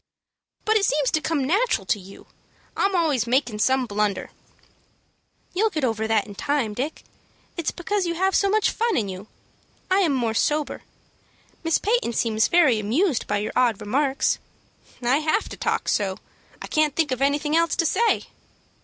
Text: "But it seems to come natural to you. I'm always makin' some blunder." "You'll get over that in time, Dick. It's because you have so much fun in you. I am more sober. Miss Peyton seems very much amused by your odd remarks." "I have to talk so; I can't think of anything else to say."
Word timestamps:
"But 0.65 0.77
it 0.77 0.85
seems 0.85 1.11
to 1.11 1.21
come 1.21 1.45
natural 1.45 1.85
to 1.85 1.99
you. 1.99 2.25
I'm 2.75 2.95
always 2.95 3.27
makin' 3.27 3.59
some 3.59 3.85
blunder." 3.85 4.31
"You'll 5.53 5.69
get 5.69 5.83
over 5.83 6.07
that 6.07 6.25
in 6.25 6.33
time, 6.33 6.73
Dick. 6.73 7.03
It's 7.55 7.69
because 7.69 8.07
you 8.07 8.15
have 8.15 8.33
so 8.35 8.49
much 8.49 8.71
fun 8.71 8.97
in 8.97 9.09
you. 9.09 9.27
I 9.91 9.99
am 9.99 10.13
more 10.15 10.33
sober. 10.33 10.81
Miss 11.63 11.77
Peyton 11.77 12.13
seems 12.13 12.47
very 12.47 12.77
much 12.77 12.81
amused 12.81 13.27
by 13.27 13.37
your 13.37 13.53
odd 13.55 13.79
remarks." 13.79 14.39
"I 15.03 15.17
have 15.19 15.47
to 15.49 15.55
talk 15.55 15.87
so; 15.87 16.17
I 16.59 16.65
can't 16.65 16.95
think 16.95 17.11
of 17.11 17.21
anything 17.21 17.55
else 17.55 17.75
to 17.75 17.85
say." 17.85 18.23